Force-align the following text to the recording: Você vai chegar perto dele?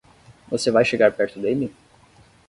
Você 0.49 0.71
vai 0.71 0.83
chegar 0.83 1.11
perto 1.13 1.39
dele? 1.39 1.71